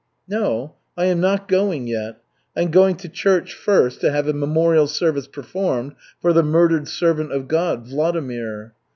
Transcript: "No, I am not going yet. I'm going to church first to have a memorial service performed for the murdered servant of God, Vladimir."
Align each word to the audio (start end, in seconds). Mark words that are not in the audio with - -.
"No, 0.27 0.73
I 0.97 1.05
am 1.05 1.21
not 1.21 1.47
going 1.47 1.85
yet. 1.85 2.17
I'm 2.57 2.71
going 2.71 2.95
to 2.95 3.07
church 3.07 3.53
first 3.53 4.01
to 4.01 4.09
have 4.11 4.27
a 4.27 4.33
memorial 4.33 4.87
service 4.87 5.27
performed 5.27 5.93
for 6.19 6.33
the 6.33 6.41
murdered 6.41 6.87
servant 6.87 7.31
of 7.31 7.47
God, 7.47 7.85
Vladimir." 7.87 8.73